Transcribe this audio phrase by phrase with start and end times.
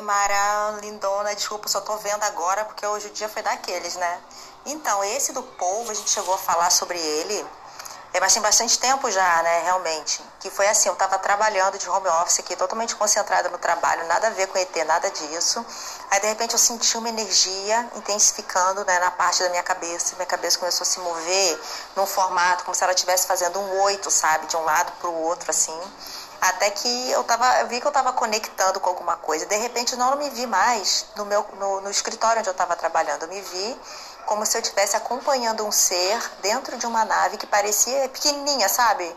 [0.00, 4.20] Mara lindona, desculpa, só tô vendo agora porque hoje o dia foi daqueles, né?
[4.64, 7.44] Então, esse do povo, a gente chegou a falar sobre ele.
[8.14, 10.22] É bastante, bastante tempo já, né, realmente.
[10.38, 14.28] Que foi assim, eu tava trabalhando de home office aqui, totalmente concentrada no trabalho, nada
[14.28, 15.66] a ver com ET, nada disso.
[16.12, 20.14] Aí, de repente, eu senti uma energia intensificando, né, na parte da minha cabeça.
[20.14, 21.60] Minha cabeça começou a se mover
[21.96, 24.46] num formato como se ela estivesse fazendo um oito, sabe?
[24.46, 25.76] De um lado pro outro, assim.
[26.40, 29.44] Até que eu, tava, eu vi que eu estava conectando com alguma coisa.
[29.46, 33.22] De repente, não, me vi mais no, meu, no, no escritório onde eu estava trabalhando.
[33.22, 33.80] Eu me vi
[34.24, 39.16] como se eu estivesse acompanhando um ser dentro de uma nave que parecia pequenininha, sabe?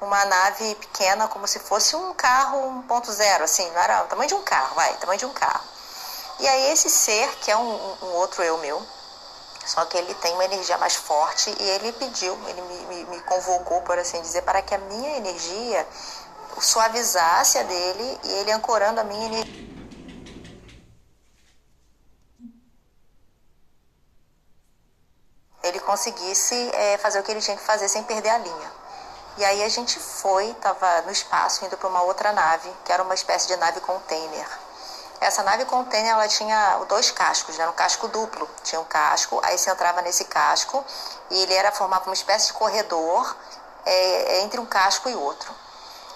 [0.00, 4.34] Uma nave pequena, como se fosse um carro 1.0, assim, não era o tamanho de
[4.34, 5.64] um carro, vai, tamanho de um carro.
[6.38, 8.84] E aí esse ser, que é um, um outro eu meu,
[9.64, 13.20] só que ele tem uma energia mais forte e ele pediu, ele me, me, me
[13.22, 15.86] convocou, por assim dizer, para que a minha energia
[16.60, 19.64] suavizasse a dele e ele ancorando a minha energia.
[25.62, 28.72] Ele conseguisse é, fazer o que ele tinha que fazer sem perder a linha.
[29.36, 33.02] E aí a gente foi, estava no espaço, indo para uma outra nave, que era
[33.02, 34.46] uma espécie de nave container.
[35.20, 37.66] Essa nave container ela tinha dois cascos, né?
[37.68, 38.48] um casco duplo.
[38.62, 40.84] Tinha um casco, aí você entrava nesse casco
[41.30, 43.34] e ele era formava uma espécie de corredor
[43.86, 45.52] é, entre um casco e outro.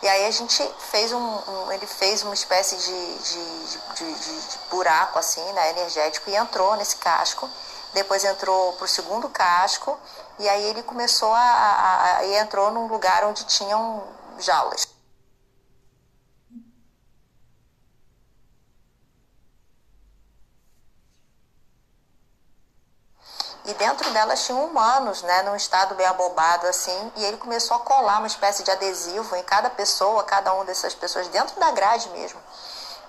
[0.03, 4.59] E aí a gente fez um, um ele fez uma espécie de, de, de, de,
[4.71, 7.49] buraco assim, né, energético e entrou nesse casco.
[7.93, 9.99] Depois entrou para o segundo casco
[10.39, 14.05] e aí ele começou a, a, a, entrou num lugar onde tinham
[14.39, 14.98] jaulas.
[23.69, 27.81] E dentro delas tinham humanos, né, num estado bem abobado assim, e ele começou a
[27.81, 32.09] colar uma espécie de adesivo em cada pessoa, cada uma dessas pessoas dentro da grade
[32.09, 32.41] mesmo.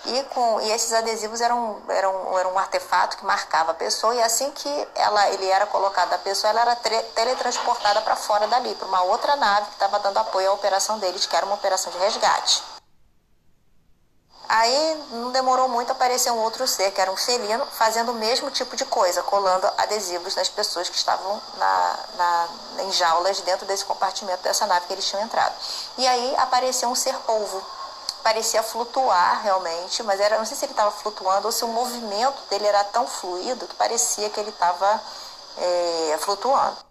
[0.05, 4.21] E, com, e esses adesivos eram, eram, eram um artefato que marcava a pessoa, e
[4.21, 8.87] assim que ela, ele era colocado da pessoa, ela era teletransportada para fora dali, para
[8.87, 11.97] uma outra nave que estava dando apoio à operação deles, que era uma operação de
[11.99, 12.61] resgate.
[14.69, 18.51] Aí não demorou muito, apareceu um outro ser, que era um felino, fazendo o mesmo
[18.51, 22.47] tipo de coisa, colando adesivos nas pessoas que estavam na, na,
[22.83, 25.55] em jaulas dentro desse compartimento dessa nave que eles tinham entrado.
[25.97, 27.59] E aí apareceu um ser polvo.
[28.21, 32.39] Parecia flutuar realmente, mas era, não sei se ele estava flutuando ou se o movimento
[32.47, 35.01] dele era tão fluido que parecia que ele estava
[35.57, 36.88] é, flutuando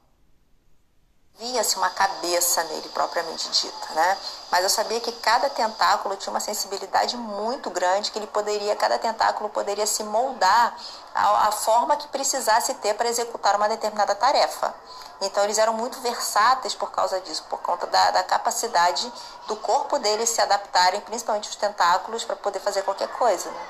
[1.38, 4.18] via-se uma cabeça nele propriamente dita, né?
[4.50, 8.98] Mas eu sabia que cada tentáculo tinha uma sensibilidade muito grande, que ele poderia, cada
[8.98, 10.76] tentáculo poderia se moldar
[11.14, 14.74] à, forma que precisasse ter para executar uma determinada tarefa.
[15.20, 19.12] Então eles eram muito versáteis por causa disso, por conta da, da capacidade
[19.46, 23.48] do corpo deles se adaptarem, principalmente os tentáculos, para poder fazer qualquer coisa.
[23.50, 23.66] Né?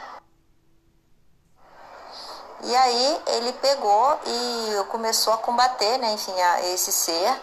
[2.62, 7.40] E aí ele pegou e começou a combater, né, enfim, a esse ser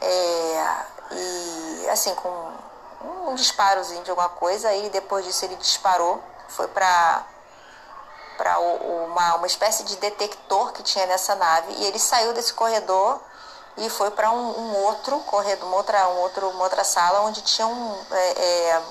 [0.00, 2.52] é, e assim, com
[3.28, 7.24] um disparozinho de alguma coisa, e depois disso ele disparou, foi para
[8.36, 13.18] para uma, uma espécie de detector que tinha nessa nave e ele saiu desse corredor
[13.78, 17.42] e foi para um, um, outro corredor, uma outra, um outro, uma outra sala onde
[17.42, 18.82] tinham é, é,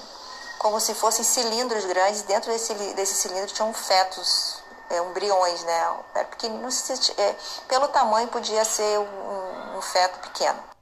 [0.59, 2.21] como se fossem cilindros grandes.
[2.23, 5.97] Dentro desse, desse cilindro tinham fetos, é, embriões, né?
[6.13, 6.69] Era pequenino,
[7.17, 7.35] é,
[7.67, 10.74] pelo tamanho podia ser um, um feto pequeno.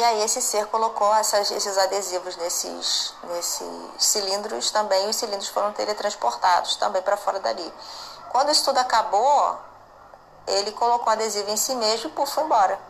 [0.00, 3.68] E aí esse ser colocou essas, esses adesivos nesses, nesses
[3.98, 7.74] cilindros também, e os cilindros foram teletransportados também para fora dali.
[8.30, 9.58] Quando isso tudo acabou,
[10.46, 12.80] ele colocou adesivo em si mesmo e puf, foi embora.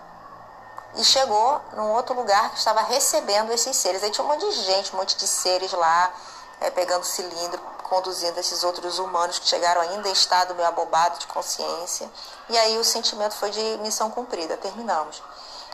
[0.94, 4.04] E chegou num outro lugar que estava recebendo esses seres.
[4.04, 6.12] Aí tinha um monte de gente, um monte de seres lá,
[6.60, 11.26] é, pegando cilindro, conduzindo esses outros humanos que chegaram ainda em estado meio abobado de
[11.26, 12.08] consciência.
[12.48, 15.20] E aí o sentimento foi de missão cumprida, terminamos.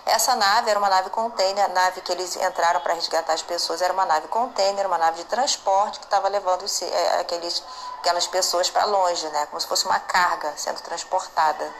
[0.06, 3.82] Essa nave era uma nave container, a nave que eles entraram para resgatar as pessoas
[3.82, 7.60] era uma nave container, uma nave de transporte que estava levando é, aqueles,
[7.98, 9.47] aquelas pessoas para longe, né?
[9.47, 11.74] como se fosse uma carga sendo transportada.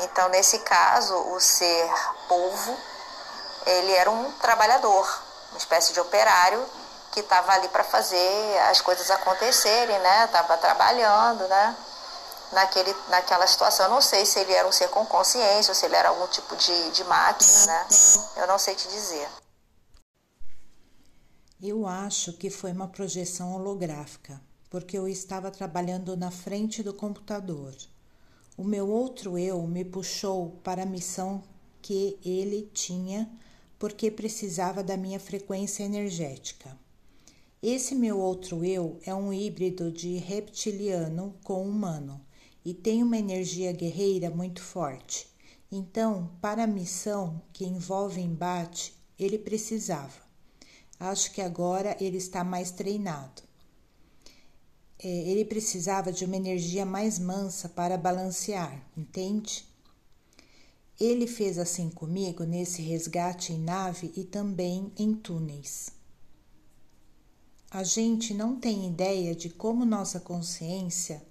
[0.00, 1.86] Então, nesse caso, o ser
[2.28, 2.74] polvo,
[3.66, 6.66] ele era um trabalhador, uma espécie de operário
[7.12, 10.24] que estava ali para fazer as coisas acontecerem, né?
[10.24, 11.76] Estava trabalhando, né?
[12.52, 13.86] Naquele, naquela situação.
[13.86, 16.26] Eu não sei se ele era um ser com consciência ou se ele era algum
[16.28, 17.86] tipo de, de máquina, né?
[18.36, 19.28] Eu não sei te dizer.
[21.60, 24.40] Eu acho que foi uma projeção holográfica.
[24.70, 27.74] porque eu estava trabalhando na frente do computador.
[28.56, 31.42] O meu outro eu me puxou para a missão
[31.80, 33.30] que ele tinha
[33.78, 36.76] porque precisava da minha frequência energética.
[37.62, 42.24] Esse meu outro eu é um híbrido de reptiliano com humano
[42.64, 45.28] e tem uma energia guerreira muito forte.
[45.70, 50.22] Então, para a missão que envolve embate, ele precisava.
[51.00, 53.42] Acho que agora ele está mais treinado.
[55.00, 59.66] É, ele precisava de uma energia mais mansa para balancear, entende?
[60.98, 65.97] Ele fez assim comigo nesse resgate em nave e também em túneis.
[67.70, 71.22] A gente não tem ideia de como nossa consciência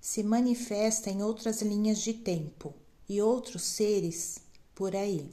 [0.00, 2.74] se manifesta em outras linhas de tempo
[3.08, 4.38] e outros seres
[4.74, 5.30] por aí.